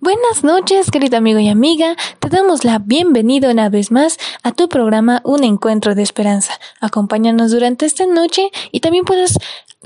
[0.00, 1.96] Buenas noches, querido amigo y amiga.
[2.18, 6.52] Te damos la bienvenida una vez más a tu programa Un Encuentro de Esperanza.
[6.80, 9.38] Acompáñanos durante esta noche y también puedes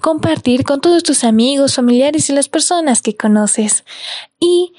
[0.03, 3.85] compartir con todos tus amigos, familiares y las personas que conoces.
[4.41, 4.73] Y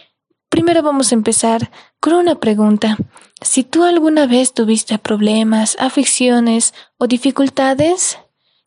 [0.50, 1.72] primero vamos a empezar
[2.02, 2.98] con una pregunta.
[3.42, 8.18] Si tú alguna vez tuviste problemas, aflicciones o dificultades,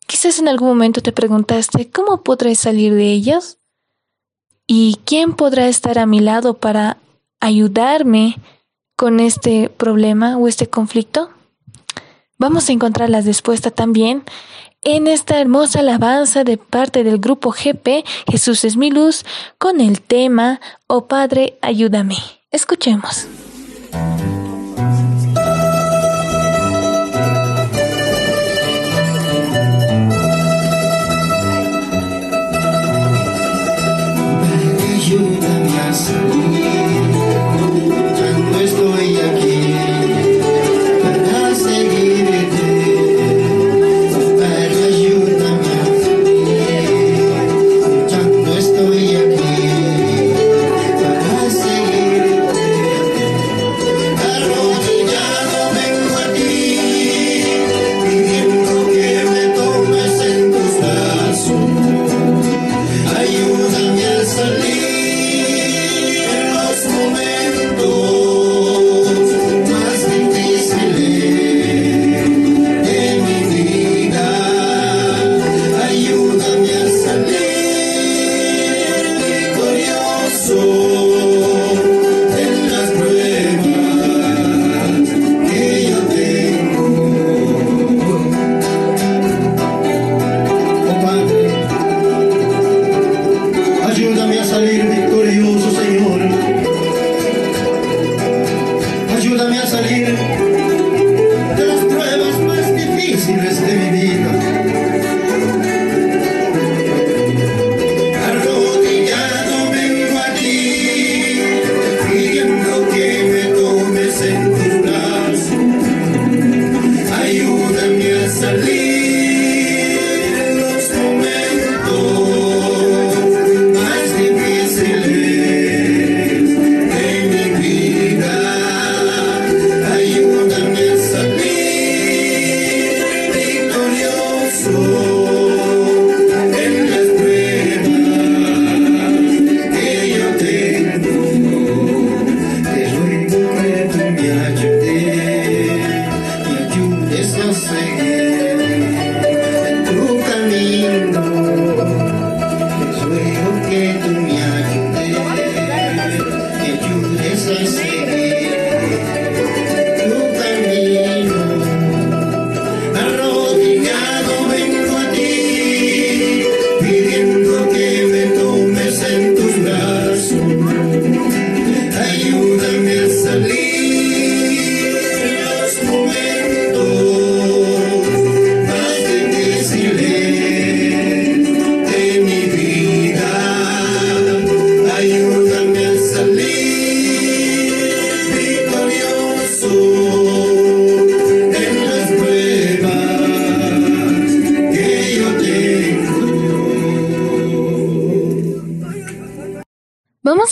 [0.07, 3.59] quizás en algún momento te preguntaste cómo podré salir de ellos.
[4.67, 6.97] ¿Y quién podrá estar a mi lado para
[7.39, 8.37] ayudarme
[8.95, 11.29] con este problema o este conflicto?
[12.37, 14.23] Vamos a encontrar la respuesta también
[14.85, 19.25] en esta hermosa alabanza de parte del grupo GP Jesús es mi luz
[19.57, 22.17] con el tema Oh Padre, ayúdame.
[22.51, 23.27] Escuchemos.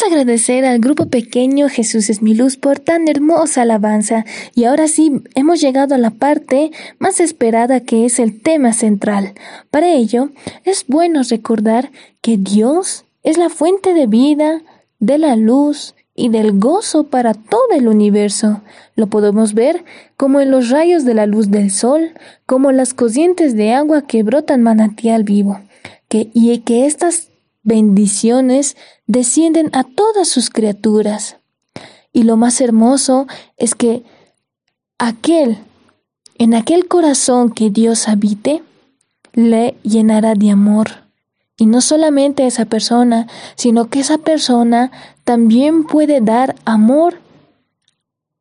[0.08, 4.25] Agradecer al grupo pequeño Jesús es mi luz por tan hermosa alabanza
[4.56, 9.34] y ahora sí hemos llegado a la parte más esperada que es el tema central.
[9.72, 10.30] Para ello
[10.66, 14.62] es bueno recordar que Dios es la fuente de vida,
[15.00, 18.62] de la luz y del gozo para todo el universo.
[18.96, 19.84] Lo podemos ver
[20.18, 22.12] como en los rayos de la luz del sol,
[22.46, 25.59] como las corrientes de agua que brotan manantial vivo,
[26.08, 27.30] que, y que estas
[27.63, 28.75] bendiciones
[29.07, 31.38] descienden a todas sus criaturas.
[32.12, 33.27] Y lo más hermoso
[33.57, 34.04] es que
[35.00, 35.57] aquel,
[36.38, 38.62] en aquel corazón que Dios habite,
[39.33, 41.04] le llenará de amor.
[41.57, 44.92] Y no solamente a esa persona, sino que esa persona
[45.24, 47.19] también puede dar amor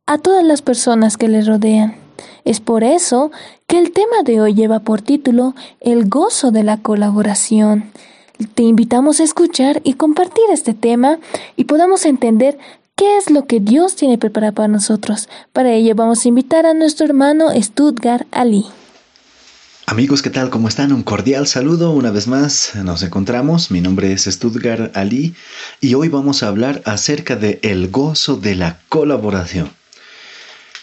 [0.06, 1.96] a todas las personas que le rodean.
[2.44, 3.30] Es por eso
[3.66, 7.92] que el tema de hoy lleva por título El gozo de la colaboración
[8.54, 11.18] te invitamos a escuchar y compartir este tema
[11.56, 12.58] y podamos entender
[12.96, 15.28] qué es lo que Dios tiene preparado para nosotros.
[15.52, 18.66] Para ello vamos a invitar a nuestro hermano Stuttgart Ali.
[19.86, 20.48] Amigos, ¿qué tal?
[20.48, 20.92] ¿Cómo están?
[20.92, 21.90] Un cordial saludo.
[21.90, 23.70] Una vez más nos encontramos.
[23.70, 25.34] Mi nombre es Stuttgart Ali
[25.80, 29.70] y hoy vamos a hablar acerca de el gozo de la colaboración.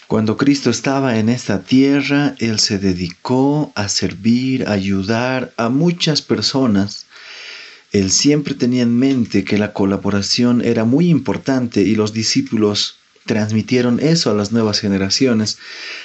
[0.10, 6.22] Cuando Cristo estaba en esta tierra, Él se dedicó a servir, a ayudar a muchas
[6.22, 7.06] personas.
[7.92, 14.00] Él siempre tenía en mente que la colaboración era muy importante y los discípulos transmitieron
[14.00, 15.58] eso a las nuevas generaciones,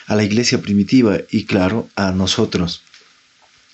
[0.06, 2.82] a la iglesia primitiva y claro, a nosotros.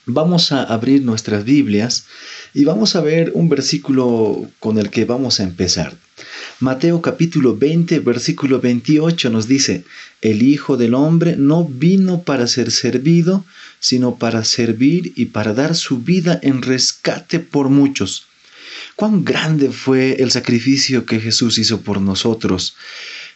[0.06, 2.06] Vamos a abrir nuestras Biblias
[2.54, 5.96] y vamos a ver un versículo con el que vamos a empezar.
[6.62, 9.84] Mateo capítulo 20, versículo 28 nos dice,
[10.20, 13.46] el Hijo del Hombre no vino para ser servido,
[13.78, 18.26] sino para servir y para dar su vida en rescate por muchos.
[18.94, 22.76] Cuán grande fue el sacrificio que Jesús hizo por nosotros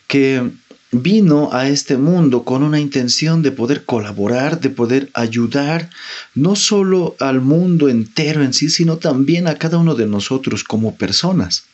[0.06, 0.50] que
[0.92, 5.88] vino a este mundo con una intención de poder colaborar, de poder ayudar,
[6.34, 10.94] no solo al mundo entero en sí, sino también a cada uno de nosotros como
[10.96, 11.64] personas.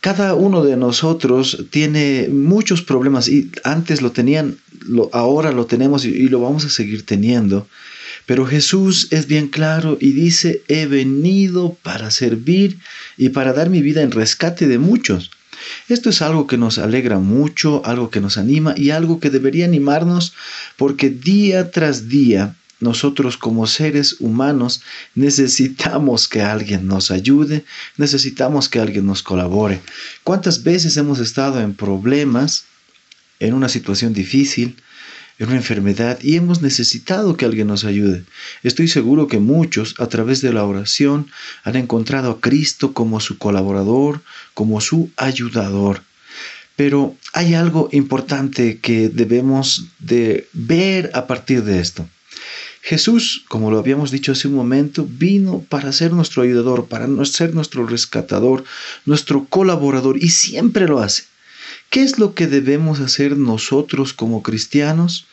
[0.00, 4.56] Cada uno de nosotros tiene muchos problemas y antes lo tenían,
[5.12, 7.66] ahora lo tenemos y, y lo vamos a seguir teniendo.
[8.26, 12.78] Pero Jesús es bien claro y dice, he venido para servir
[13.16, 15.30] y para dar mi vida en rescate de muchos.
[15.88, 19.64] Esto es algo que nos alegra mucho, algo que nos anima y algo que debería
[19.64, 20.34] animarnos
[20.76, 24.82] porque día tras día nosotros como seres humanos
[25.14, 27.64] necesitamos que alguien nos ayude,
[27.96, 29.80] necesitamos que alguien nos colabore.
[30.24, 32.64] ¿Cuántas veces hemos estado en problemas,
[33.40, 34.76] en una situación difícil,
[35.38, 38.24] en una enfermedad y hemos necesitado que alguien nos ayude.
[38.62, 41.30] Estoy seguro que muchos a través de la oración
[41.62, 44.20] han encontrado a Cristo como su colaborador,
[44.54, 46.02] como su ayudador.
[46.76, 52.08] Pero hay algo importante que debemos de ver a partir de esto.
[52.82, 57.54] Jesús, como lo habíamos dicho hace un momento, vino para ser nuestro ayudador, para ser
[57.54, 58.64] nuestro rescatador,
[59.04, 61.24] nuestro colaborador y siempre lo hace.
[61.90, 65.26] ¿Qué es lo que debemos hacer nosotros como cristianos?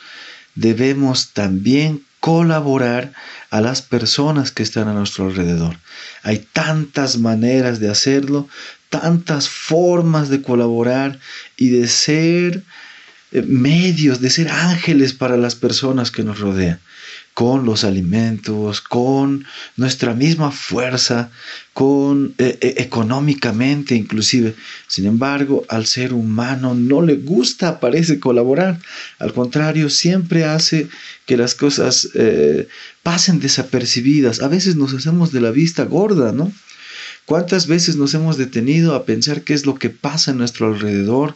[0.56, 3.13] Debemos también colaborar
[3.51, 5.77] a las personas que están a nuestro alrededor.
[6.24, 8.50] Hay tantas maneras de hacerlo,
[8.89, 11.19] tantas formas de colaborar
[11.56, 12.63] y de ser
[13.31, 16.80] eh, medios, de ser ángeles para las personas que nos rodean
[17.35, 19.45] con los alimentos, con
[19.75, 21.31] nuestra misma fuerza,
[21.73, 24.55] con eh, eh, económicamente inclusive.
[24.87, 28.79] Sin embargo, al ser humano no le gusta, parece colaborar.
[29.19, 30.87] Al contrario, siempre hace
[31.25, 32.69] que las cosas eh,
[33.03, 34.41] pasen desapercibidas.
[34.41, 36.53] A veces nos hacemos de la vista gorda, ¿no?
[37.25, 41.36] ¿Cuántas veces nos hemos detenido a pensar qué es lo que pasa en nuestro alrededor?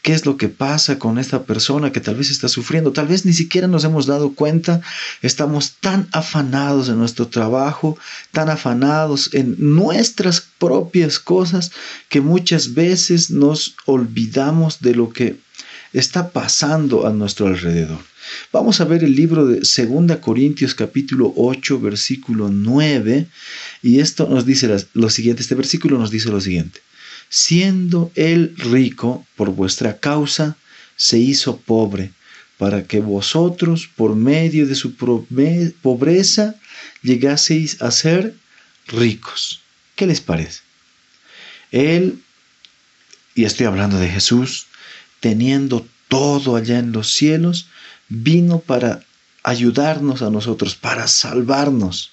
[0.00, 2.92] ¿Qué es lo que pasa con esta persona que tal vez está sufriendo?
[2.92, 4.80] Tal vez ni siquiera nos hemos dado cuenta.
[5.20, 7.98] Estamos tan afanados en nuestro trabajo,
[8.32, 11.70] tan afanados en nuestras propias cosas,
[12.08, 15.36] que muchas veces nos olvidamos de lo que
[15.92, 17.98] está pasando a nuestro alrededor.
[18.52, 23.26] Vamos a ver el libro de 2 Corintios capítulo 8 versículo 9
[23.82, 26.80] y esto nos dice lo siguiente, este versículo nos dice lo siguiente.
[27.28, 30.56] Siendo él rico por vuestra causa,
[30.96, 32.12] se hizo pobre,
[32.58, 36.54] para que vosotros por medio de su pobreza
[37.02, 38.34] llegaseis a ser
[38.86, 39.60] ricos.
[39.94, 40.60] ¿Qué les parece?
[41.70, 42.22] Él,
[43.34, 44.66] y estoy hablando de Jesús,
[45.20, 47.68] teniendo todo allá en los cielos,
[48.08, 49.00] vino para
[49.42, 52.12] ayudarnos a nosotros, para salvarnos.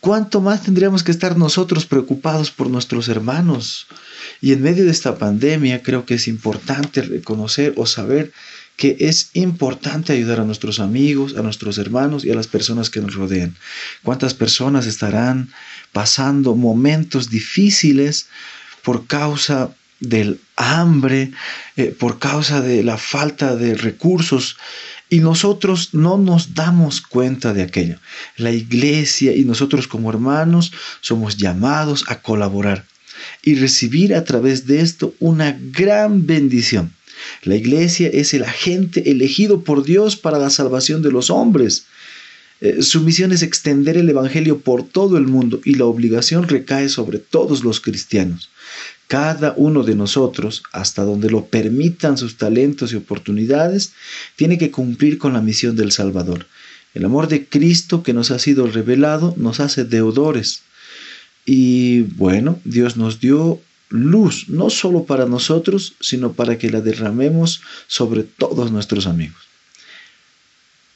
[0.00, 3.88] ¿Cuánto más tendríamos que estar nosotros preocupados por nuestros hermanos?
[4.40, 8.32] Y en medio de esta pandemia creo que es importante reconocer o saber
[8.76, 13.00] que es importante ayudar a nuestros amigos, a nuestros hermanos y a las personas que
[13.00, 13.56] nos rodean.
[14.02, 15.50] ¿Cuántas personas estarán
[15.92, 18.28] pasando momentos difíciles
[18.82, 21.32] por causa del hambre,
[21.76, 24.58] eh, por causa de la falta de recursos,
[25.08, 27.98] y nosotros no nos damos cuenta de aquello.
[28.36, 32.84] La iglesia y nosotros como hermanos somos llamados a colaborar
[33.42, 36.92] y recibir a través de esto una gran bendición.
[37.42, 41.86] La iglesia es el agente elegido por Dios para la salvación de los hombres.
[42.60, 46.88] Eh, su misión es extender el Evangelio por todo el mundo y la obligación recae
[46.88, 48.50] sobre todos los cristianos.
[49.08, 53.92] Cada uno de nosotros, hasta donde lo permitan sus talentos y oportunidades,
[54.34, 56.46] tiene que cumplir con la misión del Salvador.
[56.92, 60.62] El amor de Cristo que nos ha sido revelado nos hace deudores.
[61.44, 63.60] Y bueno, Dios nos dio
[63.90, 69.42] luz, no solo para nosotros, sino para que la derramemos sobre todos nuestros amigos.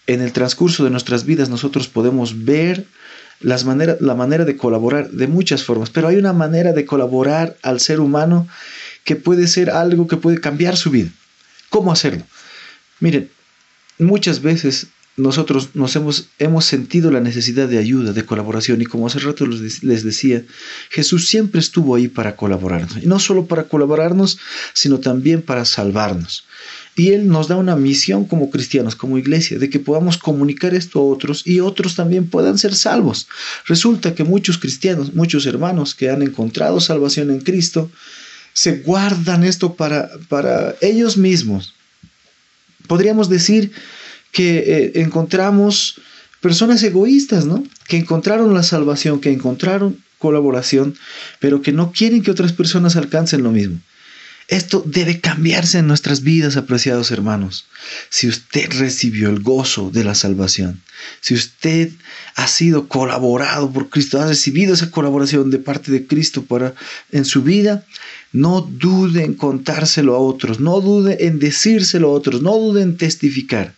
[0.06, 2.84] en el transcurso de nuestras vidas nosotros podemos ver
[3.40, 7.80] las la manera de colaborar de muchas formas, pero hay una manera de colaborar al
[7.80, 8.46] ser humano
[9.04, 11.10] que puede ser algo que puede cambiar su vida.
[11.70, 12.24] ¿Cómo hacerlo?
[13.00, 13.30] Miren,
[13.98, 19.06] muchas veces nosotros nos hemos, hemos sentido la necesidad de ayuda, de colaboración, y como
[19.06, 20.44] hace rato les decía,
[20.90, 24.38] Jesús siempre estuvo ahí para colaborarnos, y no solo para colaborarnos,
[24.72, 26.44] sino también para salvarnos.
[26.96, 30.98] Y Él nos da una misión como cristianos, como iglesia, de que podamos comunicar esto
[30.98, 33.28] a otros y otros también puedan ser salvos.
[33.66, 37.90] Resulta que muchos cristianos, muchos hermanos que han encontrado salvación en Cristo,
[38.52, 41.74] se guardan esto para, para ellos mismos.
[42.86, 43.72] Podríamos decir
[44.32, 46.00] que eh, encontramos
[46.40, 47.62] personas egoístas, ¿no?
[47.88, 50.94] Que encontraron la salvación, que encontraron colaboración,
[51.38, 53.80] pero que no quieren que otras personas alcancen lo mismo.
[54.50, 57.66] Esto debe cambiarse en nuestras vidas, apreciados hermanos.
[58.08, 60.82] Si usted recibió el gozo de la salvación,
[61.20, 61.90] si usted
[62.34, 66.74] ha sido colaborado por Cristo, ha recibido esa colaboración de parte de Cristo para
[67.12, 67.86] en su vida,
[68.32, 72.96] no dude en contárselo a otros, no dude en decírselo a otros, no dude en
[72.96, 73.76] testificar.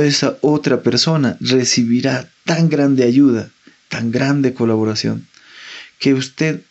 [0.00, 3.50] Esa otra persona recibirá tan grande ayuda,
[3.88, 5.26] tan grande colaboración,
[5.98, 6.62] que usted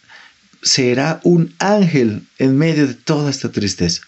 [0.62, 4.02] será un ángel en medio de toda esta tristeza.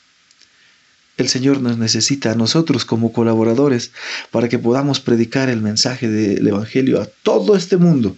[1.18, 3.92] El Señor nos necesita a nosotros como colaboradores
[4.32, 8.18] para que podamos predicar el mensaje del Evangelio a todo este mundo.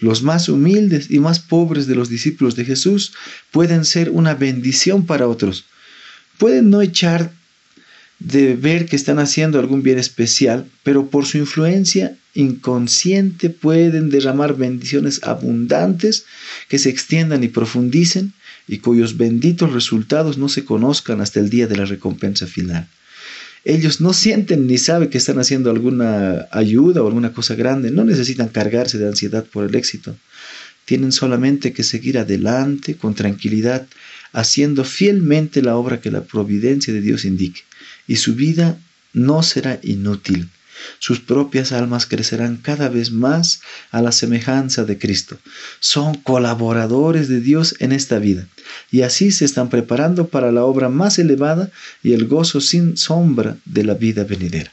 [0.00, 3.12] Los más humildes y más pobres de los discípulos de Jesús
[3.52, 5.64] pueden ser una bendición para otros.
[6.38, 7.32] Pueden no echar
[8.24, 14.56] de ver que están haciendo algún bien especial, pero por su influencia inconsciente pueden derramar
[14.56, 16.24] bendiciones abundantes
[16.68, 18.32] que se extiendan y profundicen
[18.68, 22.88] y cuyos benditos resultados no se conozcan hasta el día de la recompensa final.
[23.64, 28.04] Ellos no sienten ni saben que están haciendo alguna ayuda o alguna cosa grande, no
[28.04, 30.16] necesitan cargarse de ansiedad por el éxito.
[30.84, 33.86] Tienen solamente que seguir adelante con tranquilidad,
[34.32, 37.62] haciendo fielmente la obra que la providencia de Dios indique,
[38.06, 38.78] y su vida
[39.12, 40.50] no será inútil
[40.98, 45.38] sus propias almas crecerán cada vez más a la semejanza de Cristo.
[45.80, 48.46] Son colaboradores de Dios en esta vida
[48.90, 51.70] y así se están preparando para la obra más elevada
[52.02, 54.72] y el gozo sin sombra de la vida venidera.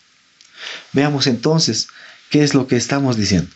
[0.93, 1.87] Veamos entonces
[2.29, 3.49] qué es lo que estamos diciendo.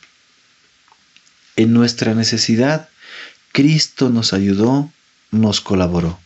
[1.55, 2.89] En nuestra necesidad,
[3.51, 4.91] Cristo nos ayudó,
[5.31, 6.19] nos colaboró.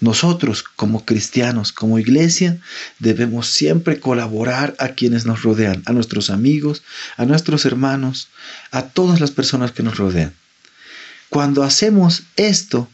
[0.00, 2.58] Nosotros como cristianos, como iglesia,
[2.98, 6.82] debemos siempre colaborar a quienes nos rodean, a nuestros amigos,
[7.16, 8.28] a nuestros hermanos,
[8.70, 10.34] a todas las personas que nos rodean.
[11.30, 12.88] Cuando hacemos esto,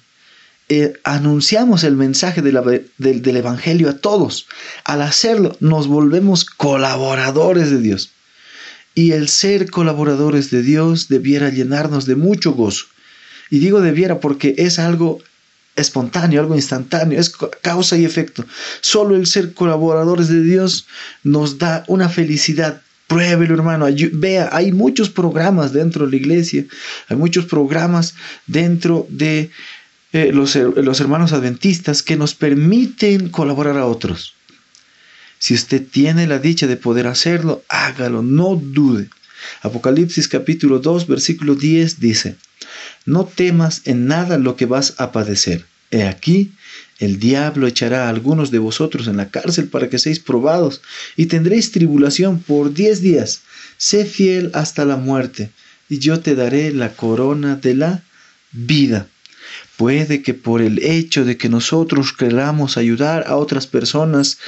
[0.72, 4.46] eh, anunciamos el mensaje del Evangelio a todos.
[4.84, 8.12] Al hacerlo, nos volvemos colaboradores de Dios.
[8.94, 12.86] Y el ser colaboradores de Dios debiera llenarnos de mucho gozo.
[13.50, 15.18] Y digo debiera porque es algo
[15.80, 17.32] espontáneo, algo instantáneo, es
[17.62, 18.44] causa y efecto.
[18.80, 20.86] Solo el ser colaboradores de Dios
[21.22, 22.82] nos da una felicidad.
[23.06, 23.86] Pruébelo, hermano.
[24.12, 26.64] Vea, hay muchos programas dentro de la iglesia,
[27.08, 28.14] hay muchos programas
[28.46, 29.50] dentro de
[30.12, 34.34] eh, los, los hermanos adventistas que nos permiten colaborar a otros.
[35.38, 39.08] Si usted tiene la dicha de poder hacerlo, hágalo, no dude.
[39.62, 42.36] Apocalipsis capítulo 2, versículo 10 dice,
[43.06, 45.64] no temas en nada lo que vas a padecer.
[45.90, 46.52] He aquí,
[46.98, 50.82] el diablo echará a algunos de vosotros en la cárcel para que seáis probados,
[51.16, 53.42] y tendréis tribulación por diez días.
[53.76, 55.50] Sé fiel hasta la muerte,
[55.88, 58.02] y yo te daré la corona de la
[58.52, 59.08] vida.
[59.76, 64.38] Puede que por el hecho de que nosotros queramos ayudar a otras personas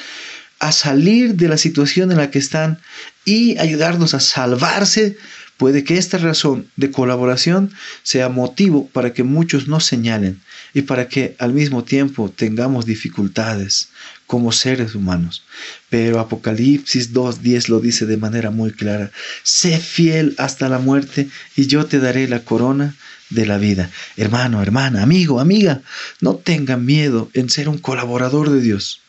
[0.58, 2.78] a salir de la situación en la que están
[3.24, 5.16] y ayudarnos a salvarse,
[5.62, 7.70] Puede que esta razón de colaboración
[8.02, 10.42] sea motivo para que muchos nos señalen
[10.74, 13.90] y para que al mismo tiempo tengamos dificultades
[14.26, 15.44] como seres humanos.
[15.88, 19.12] Pero Apocalipsis 2.10 lo dice de manera muy clara.
[19.44, 22.96] Sé fiel hasta la muerte y yo te daré la corona
[23.30, 23.88] de la vida.
[24.16, 25.80] Hermano, hermana, amigo, amiga,
[26.20, 29.00] no tenga miedo en ser un colaborador de Dios.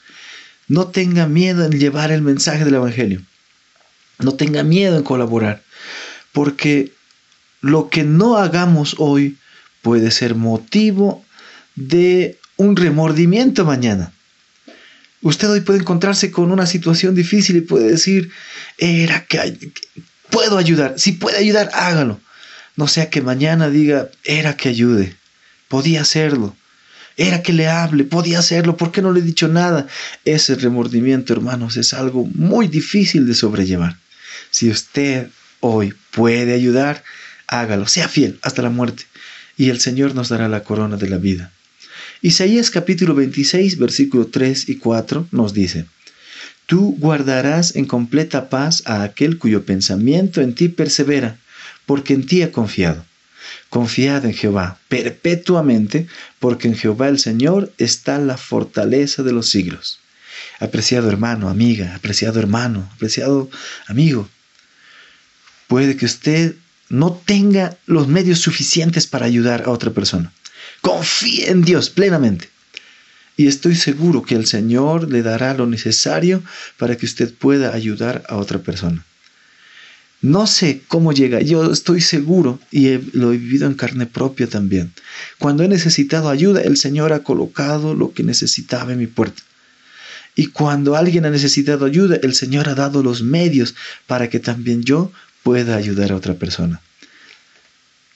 [0.67, 3.23] No tenga miedo en llevar el mensaje del Evangelio.
[4.19, 5.63] No tenga miedo en colaborar
[6.33, 6.91] porque
[7.61, 9.37] lo que no hagamos hoy
[9.81, 11.23] puede ser motivo
[11.75, 14.11] de un remordimiento mañana.
[15.21, 18.29] Usted hoy puede encontrarse con una situación difícil y puede decir,
[18.77, 19.71] era que
[20.29, 22.19] puedo ayudar, si puede ayudar, hágalo.
[22.75, 25.15] No sea que mañana diga, era que ayude,
[25.69, 26.55] podía hacerlo.
[27.15, 29.87] Era que le hable, podía hacerlo, ¿por qué no le he dicho nada?
[30.25, 33.97] Ese remordimiento, hermanos, es algo muy difícil de sobrellevar.
[34.49, 35.29] Si usted
[35.65, 37.03] hoy puede ayudar,
[37.47, 39.03] hágalo, sea fiel hasta la muerte,
[39.55, 41.53] y el Señor nos dará la corona de la vida.
[42.21, 45.85] Isaías capítulo 26, versículo 3 y 4 nos dice,
[46.65, 51.37] Tú guardarás en completa paz a aquel cuyo pensamiento en ti persevera,
[51.85, 53.05] porque en ti ha confiado.
[53.69, 56.07] Confiad en Jehová perpetuamente,
[56.39, 59.99] porque en Jehová el Señor está la fortaleza de los siglos.
[60.59, 63.49] Apreciado hermano, amiga, apreciado hermano, apreciado
[63.87, 64.29] amigo,
[65.67, 66.55] puede que usted
[66.89, 70.31] no tenga los medios suficientes para ayudar a otra persona.
[70.81, 72.49] Confíe en Dios plenamente.
[73.35, 76.43] Y estoy seguro que el Señor le dará lo necesario
[76.77, 79.03] para que usted pueda ayudar a otra persona.
[80.21, 84.93] No sé cómo llega, yo estoy seguro y lo he vivido en carne propia también.
[85.37, 89.41] Cuando he necesitado ayuda, el Señor ha colocado lo que necesitaba en mi puerta.
[90.35, 93.75] Y cuando alguien ha necesitado ayuda, el Señor ha dado los medios
[94.07, 95.11] para que también yo
[95.43, 96.81] pueda ayudar a otra persona.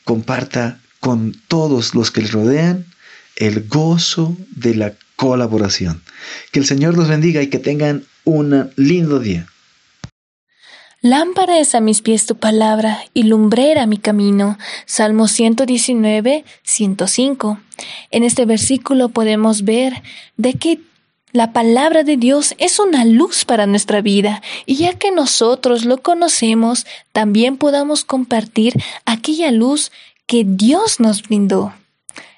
[0.03, 2.85] Comparta con todos los que le rodean
[3.35, 6.01] el gozo de la colaboración.
[6.51, 9.47] Que el Señor los bendiga y que tengan un lindo día.
[11.01, 14.57] Lámpara es a mis pies tu palabra y lumbrera mi camino.
[14.85, 17.59] Salmo 119, 105.
[18.09, 20.01] En este versículo podemos ver
[20.37, 20.79] de que
[21.33, 25.97] la palabra de Dios es una luz para nuestra vida y ya que nosotros lo
[25.97, 28.73] conocemos, también podamos compartir
[29.05, 29.91] aquella luz
[30.25, 31.73] que Dios nos brindó.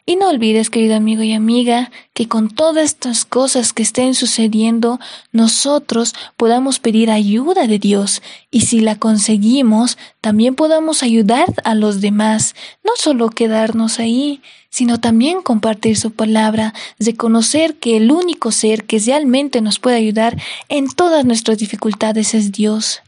[0.10, 5.00] Y no olvides, querido amigo y amiga, que con todas estas cosas que estén sucediendo,
[5.32, 12.02] nosotros podamos pedir ayuda de Dios y si la conseguimos, también podamos ayudar a los
[12.02, 18.86] demás, no solo quedarnos ahí, sino también compartir su palabra, reconocer que el único ser
[18.86, 23.04] que realmente nos puede ayudar en todas nuestras dificultades es Dios.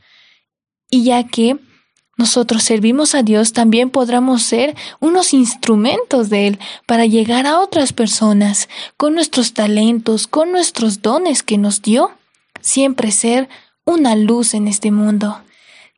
[0.92, 1.58] Y ya que
[2.22, 7.94] nosotros servimos a Dios, también podremos ser unos instrumentos de Él para llegar a otras
[7.94, 12.12] personas con nuestros talentos, con nuestros dones que nos dio,
[12.62, 13.50] siempre ser
[13.86, 15.42] una luz en este mundo.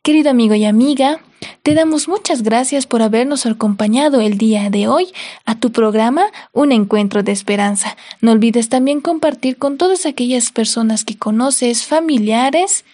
[0.02, 1.20] Querido amigo y amiga,
[1.62, 5.12] te damos muchas gracias por habernos acompañado el día de hoy
[5.44, 7.98] a tu programa Un Encuentro de Esperanza.
[8.22, 12.86] No olvides también compartir con todas aquellas personas que conoces, familiares,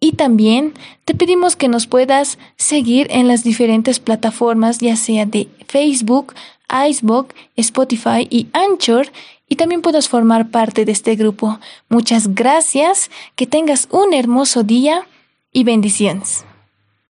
[0.00, 0.72] y también
[1.04, 6.34] te pedimos que nos puedas seguir en las diferentes plataformas, ya sea de Facebook,
[6.88, 9.12] Icebook, Spotify y Anchor,
[9.48, 11.58] y también puedas formar parte de este grupo.
[11.88, 15.06] Muchas gracias, que tengas un hermoso día
[15.52, 16.44] y bendiciones.